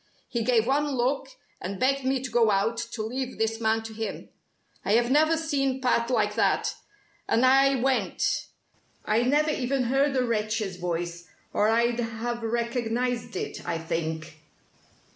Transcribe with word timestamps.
He 0.27 0.41
gave 0.43 0.65
one 0.65 0.89
look, 0.95 1.29
and 1.61 1.79
begged 1.79 2.03
me 2.03 2.23
to 2.23 2.31
go 2.31 2.49
out 2.49 2.77
to 2.77 3.03
leave 3.03 3.37
this 3.37 3.61
man 3.61 3.83
to 3.83 3.93
him. 3.93 4.29
I 4.83 4.93
had 4.93 5.11
never 5.11 5.37
seen 5.37 5.79
Pat 5.79 6.09
like 6.09 6.33
that 6.33 6.73
and 7.27 7.45
I 7.45 7.75
went. 7.75 8.47
I 9.05 9.21
never 9.21 9.51
even 9.51 9.83
heard 9.83 10.15
the 10.15 10.23
wretch's 10.25 10.77
voice 10.77 11.27
or 11.53 11.69
I'd 11.69 11.99
have 11.99 12.41
recognized 12.41 13.35
it, 13.35 13.59
I 13.63 13.77
think. 13.77 14.39